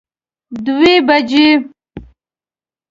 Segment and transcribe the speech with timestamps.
[0.65, 1.47] دوه بجی